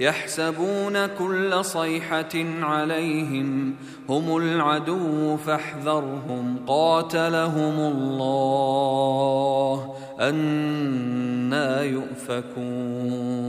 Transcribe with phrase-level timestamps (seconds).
[0.00, 3.74] يحسبون كل صيحة عليهم
[4.08, 9.00] هم العدو فاحذرهم قاتلهم الله
[10.20, 13.40] أنا يؤفكون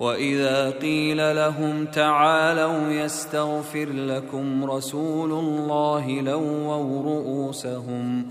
[0.00, 8.26] وإذا قيل لهم تعالوا يستغفر لكم رسول الله لووا رؤوسهم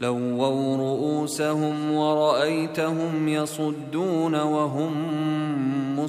[0.00, 4.92] لووا رؤوسهم ورأيتهم يصدون وهم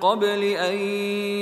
[0.00, 0.78] قبل أن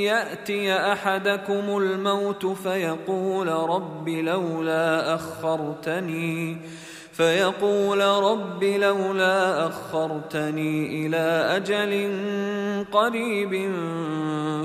[0.03, 6.57] يأتي أحدكم الموت فيقول رب لولا أخرتني
[7.13, 12.15] فيقول رب لولا أخرتني إلى أجل
[12.93, 13.73] قريب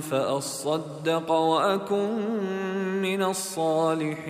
[0.02, 2.10] فأصدق وأكن
[3.02, 4.30] من الصالحين.